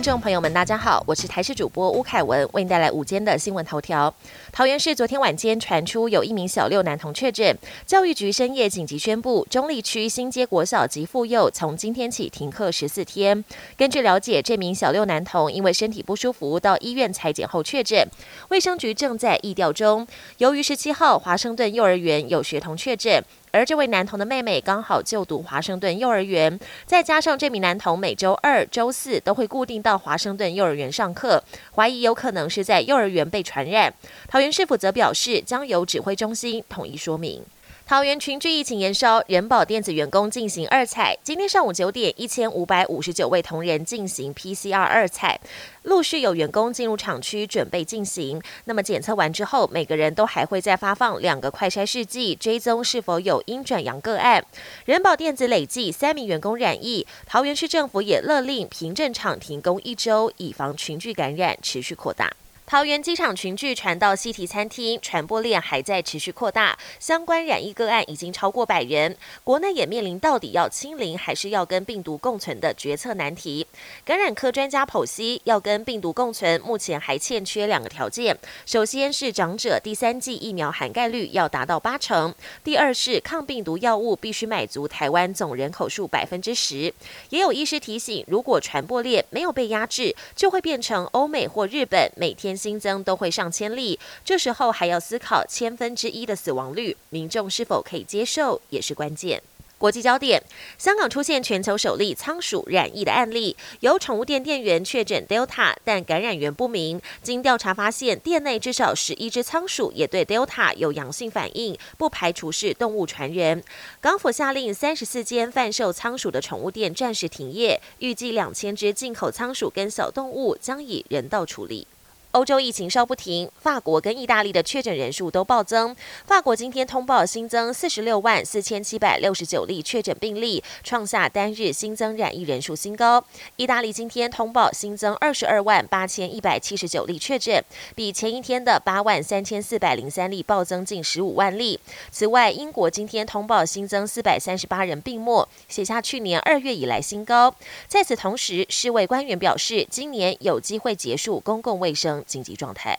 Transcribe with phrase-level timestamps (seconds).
[0.00, 4.14] 听众朋友们，大家好，我是台视主播吴凯文，为您带来午间的新闻头条。
[4.50, 7.54] 桃园市昨天晚间传出有一名小六男童确诊，
[7.84, 13.44] 教育局深夜紧急宣布，中立区新街国小及妇幼从今天起停课十四天。
[13.76, 18.08] 根据了解，这名小六男童因为身体不舒服到医院裁剪后确诊，
[18.48, 20.08] 卫生局正在疫调中。
[20.38, 23.22] 由于十七号华盛顿幼儿园有学童确诊。
[23.52, 31.42] 而这位男童的妹妹刚好就读华盛顿幼儿园，再加上这名男童每周二、周四都会固定到华盛顿幼儿园上课，
[31.74, 33.92] 怀疑有可能是在幼儿园被传染。
[34.28, 37.42] 桃园市府则表示，将由指挥中心统一说明。
[37.90, 41.18] 桃园群聚疫情延烧，人保电子员工进行二采。
[41.24, 45.40] 今天上午九点，一千五百五十九位同仁进行 PCR 二采，
[45.82, 48.40] 陆续有员工进入厂区准备进行。
[48.66, 54.44] 那么检测完之后，每个人都还会再发放两个快筛试剂，追踪是否有阴转阳个案。
[54.84, 62.32] 人保电子累计三名员工染疫，桃园市政府也勒令凭证厂停工一周，以防群聚感染持续扩大。
[62.70, 69.16] 桃园机场群聚传到西提餐厅，传播链还在持续扩大，相关染疫个案已经超过百人。
[69.42, 73.66] 国内也面临到底要清零还是要跟病毒共存的决策难题。
[74.04, 82.32] 感染科专家剖析，要跟病毒共存，目前还欠缺两个条件：首先是长者第三剂疫苗涵盖率要达到八成；
[82.62, 86.94] 第二是抗病毒药物必须满足台湾总人口数百分之十。
[87.30, 92.56] 也有医师提醒，如果传播链没有被压制，就会变成欧美或日本每天。
[92.60, 99.42] 新增都会上千例，这时候还要思考千分之一的死亡率，民众是否可以接受也是关键。
[99.78, 100.42] 国际焦点：
[100.76, 107.00] 香港出现全球首例仓鼠染疫的案例，由宠物店店员确诊 Delta，但感染源不明。
[107.22, 113.64] 经调查发现，店内至少十一只仓鼠也对 Delta 有阳性反应，不排除是动物传人。
[114.02, 121.86] 港府下令三十四间贩售仓鼠的宠物店暂时停业，预计两千只进口仓鼠跟小动物将以人道处理。
[122.32, 125.96] 欧洲疫情稍不停，法国跟意大利的确诊人数都暴增。
[126.24, 133.24] 法国今天通报新增四十六万四千七百六十九例确诊病例，创下单日新增染疫人数新高。
[133.56, 137.64] 意大利今天通报新增二十二万八千一百七十九例确诊，
[137.96, 141.80] 比前一天的八万三千四百零三例暴增近十五万例。
[142.12, 147.52] 此外，英国今天通报新增四百三十八人病末，写下去年二月以来新高。
[147.88, 152.19] 在此同时，世卫官员表示，今年有机会结束公共卫生。
[152.26, 152.98] 紧急状态。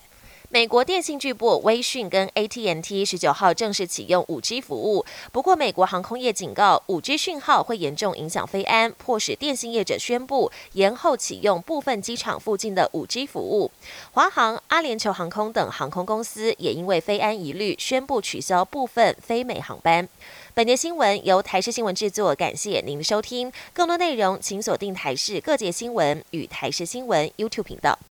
[0.54, 13.72] 美国电信巨擘微讯跟 AT&T 十九号正式启用五 G 服务，不过美国航空业警告，五 G 讯号会严重影响飞安，迫使电信业者宣布延后启用部分机场附近的五 G 服务。
[14.12, 20.10] 华航、阿联酋航空等航空公司也因为飞安疑虑，宣布取消部分非美航班。
[20.54, 23.50] 本节新闻由台视新闻制作，感谢您的收听。
[23.72, 27.98] 更多内容请锁定台视各界新闻与台视新闻 YouTube 频道。